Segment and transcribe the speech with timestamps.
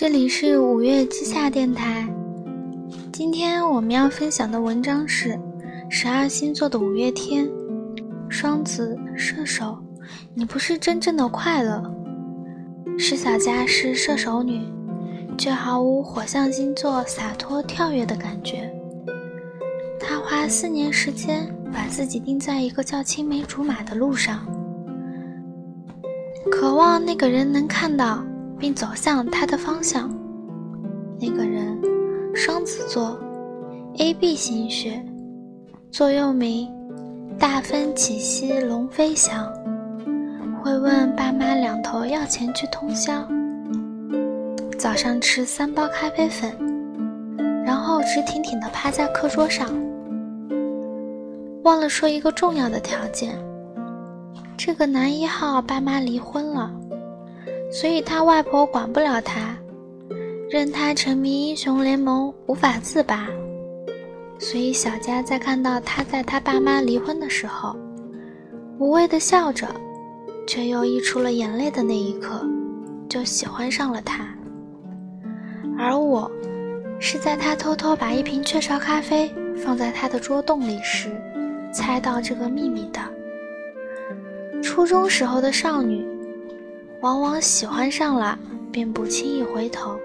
[0.00, 2.06] 这里是五月之下电台。
[3.12, 5.36] 今天我们要分享的文章是
[5.90, 7.50] 十二星座的五月天。
[8.28, 9.76] 双子、射手，
[10.34, 11.82] 你不是真正的快乐。
[12.96, 14.62] 施小佳是射手女，
[15.36, 18.72] 却毫无火象星座洒脱跳跃的感觉。
[19.98, 24.46] 她花四年时间把自己定在一个叫青梅竹马的路上。
[26.52, 28.22] 渴望那个人能看到
[28.58, 30.10] 并走向他的方向。
[31.20, 31.80] 那个人，
[32.34, 33.18] 双子座
[33.98, 35.04] ，AB 型血，
[35.90, 36.68] 座右铭：
[37.38, 39.46] 大风起兮龙飞翔。
[40.62, 43.26] 会问爸妈两头要钱去通宵。
[44.78, 46.52] 早上吃三包咖啡粉，
[47.64, 49.68] 然后直挺挺地趴在课桌上。
[51.64, 53.36] 忘了说一个重要的条件。
[54.56, 56.70] 这个男一号爸妈离婚了，
[57.70, 59.56] 所以他外婆管不了他，
[60.50, 63.28] 任他沉迷英雄联盟无法自拔。
[64.38, 67.76] 所以小佳在看到他在他爸妈离婚的时候，
[68.78, 69.66] 无谓的笑着，
[70.46, 72.46] 却又溢出了眼泪的那一刻，
[73.08, 74.26] 就喜欢上了他。
[75.76, 76.30] 而我，
[76.98, 81.10] 是在他偷偷把一瓶雀巢咖啡放在他的桌洞里时，
[81.72, 83.00] 猜到这个秘密的。
[84.62, 86.06] 初中时候的少女，
[87.00, 88.36] 往往喜欢上了
[88.72, 89.96] 便不轻易回头，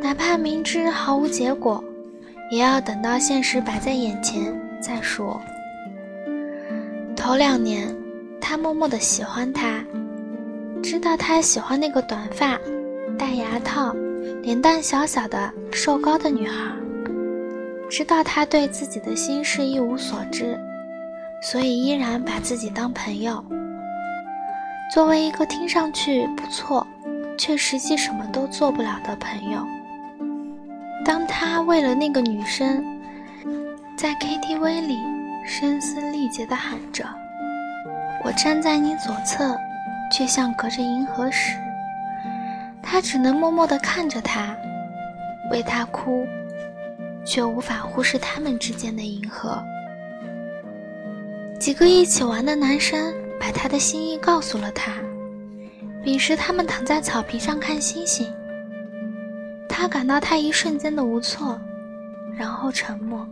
[0.00, 1.82] 哪怕明知毫无结果，
[2.50, 5.40] 也要等到现实摆在眼前再说。
[7.16, 7.94] 头两年，
[8.40, 9.82] 他默默的喜欢他，
[10.82, 12.58] 知道他喜欢那个短发、
[13.18, 13.94] 戴牙套、
[14.42, 16.72] 脸蛋小小的瘦高的女孩，
[17.88, 20.58] 知道他对自己的心事一无所知，
[21.42, 23.42] 所以依然把自己当朋友。
[24.92, 26.86] 作为一个听上去不错，
[27.36, 29.58] 却实际什么都做不了的朋友，
[31.04, 32.82] 当他为了那个女生，
[33.96, 34.96] 在 KTV 里
[35.44, 37.04] 声嘶力竭地喊着
[38.24, 39.56] “我站在你左侧，
[40.10, 41.58] 却像隔着银河”时，
[42.80, 44.56] 他只能默默地看着他，
[45.50, 46.24] 为他哭，
[47.24, 49.62] 却无法忽视他们之间的银河。
[51.58, 53.12] 几个一起玩的男生。
[53.46, 54.92] 把他的心意告诉了他。
[56.02, 58.26] 彼时，他们躺在草坪上看星星。
[59.68, 61.56] 他感到他一瞬间的无措，
[62.34, 63.24] 然后沉默。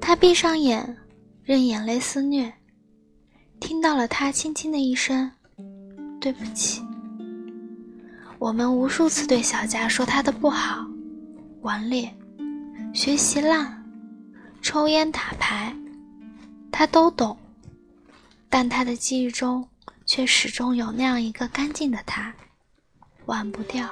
[0.00, 0.96] 他闭上眼，
[1.42, 2.52] 任眼泪肆虐。
[3.58, 5.28] 听到了他轻轻的一声
[6.20, 6.80] “对不起”。
[8.38, 10.86] 我们无数次对小佳说他的不好：
[11.62, 12.08] 顽劣、
[12.94, 13.84] 学习烂、
[14.62, 15.74] 抽烟打牌，
[16.70, 17.36] 他都懂。
[18.50, 19.68] 但他的记忆中，
[20.06, 22.34] 却始终有那样一个干净的他，
[23.26, 23.88] 忘不掉。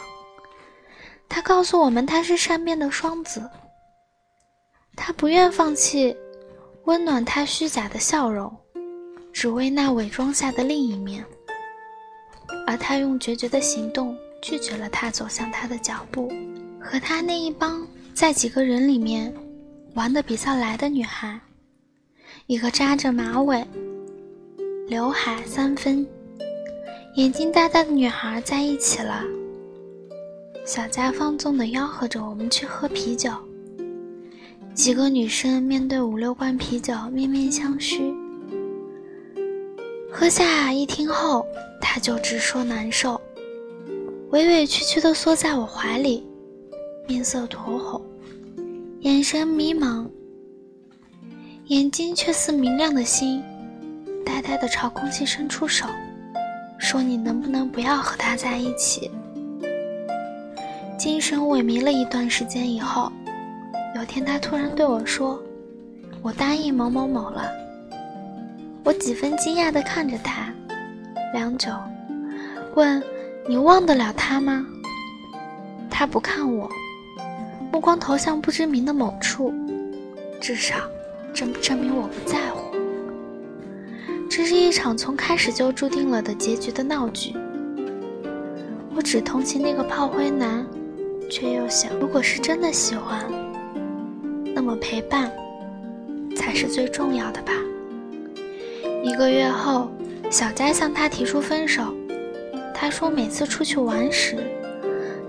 [1.28, 3.50] 他告诉我们，他是善变的双子。
[4.94, 6.16] 他不愿放弃
[6.84, 8.56] 温暖他虚假的笑容，
[9.32, 11.24] 只为那伪装下的另一面。
[12.66, 16.32] 而他用决绝的行动拒绝了他走向他的脚步，
[16.80, 19.34] 和他那一帮在几个人里面
[19.94, 21.38] 玩的比较来的女孩，
[22.46, 23.66] 一个扎着马尾。
[24.88, 26.06] 刘海三分，
[27.16, 29.24] 眼睛大大的女孩在一起了。
[30.64, 33.32] 小佳放纵地吆喝着我们去喝啤酒。
[34.74, 38.14] 几个女生面对五六罐啤酒，面面相觑。
[40.08, 41.44] 喝下一听后，
[41.80, 43.20] 她就直说难受，
[44.30, 46.24] 委委屈屈地缩在我怀里，
[47.08, 48.00] 面色酡红，
[49.00, 50.06] 眼神迷茫，
[51.66, 53.42] 眼睛却似明亮的星。
[54.26, 55.86] 呆呆地朝空气伸出手，
[56.78, 59.08] 说：“你能不能不要和他在一起？”
[60.98, 63.10] 精神萎靡了一段时间以后，
[63.94, 65.40] 有天他突然对我说
[66.22, 67.48] ：“我答应某某某了。”
[68.82, 70.52] 我几分惊讶地看着他，
[71.32, 71.70] 良久，
[72.74, 73.00] 问
[73.48, 74.66] ：“你忘得了他吗？”
[75.88, 76.68] 他不看我，
[77.72, 79.54] 目光投向不知名的某处，
[80.40, 80.74] 至少，
[81.32, 82.75] 证证明我不在乎。
[84.28, 87.34] 这是一场从开始就注定了的结局的闹剧。
[88.94, 90.66] 我只同情那个炮灰男，
[91.30, 93.24] 却又想，如果是真的喜欢，
[94.54, 95.30] 那么陪伴
[96.36, 97.52] 才是最重要的吧。
[99.02, 99.90] 一个月后，
[100.30, 101.94] 小佳向他提出分手。
[102.74, 104.36] 他说，每次出去玩时，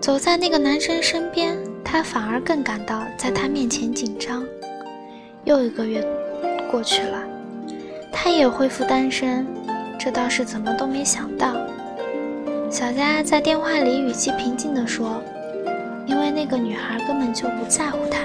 [0.02, 4.46] 走在那个男生身边，他反而更感到在他面前紧张。
[5.46, 6.06] 又一个月
[6.72, 7.37] 过去了。
[8.20, 9.46] 他也恢复单身，
[9.98, 11.56] 这倒是怎么都没想到。
[12.68, 15.22] 小佳在电话里语气平静地说
[16.08, 18.24] ：“因为那个女孩根本就不在乎他，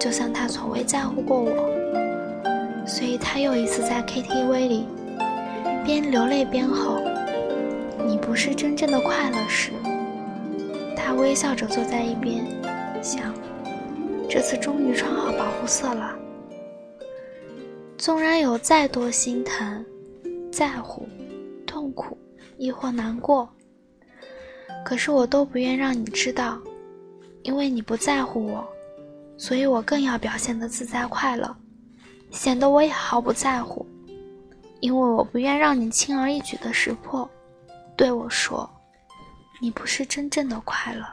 [0.00, 1.52] 就像他从未在乎过我。
[2.84, 4.88] 所以他又一次在 KTV 里
[5.84, 7.00] 边流泪边吼
[8.04, 9.70] ：“你不是真正的快乐时。”
[10.96, 12.44] 他微笑着坐在一边，
[13.00, 13.32] 想：
[14.28, 16.10] 这次终于穿好保护色了。
[17.98, 19.84] 纵然有再多心疼、
[20.52, 21.08] 在乎、
[21.66, 22.16] 痛苦，
[22.56, 23.48] 亦或难过，
[24.84, 26.60] 可是我都不愿让你知道，
[27.42, 28.64] 因为你不在乎我，
[29.36, 31.54] 所以我更要表现得自在快乐，
[32.30, 33.84] 显得我也毫不在乎，
[34.78, 37.28] 因为我不愿让你轻而易举的识破，
[37.96, 38.70] 对我说，
[39.60, 41.04] 你不是真正的快乐。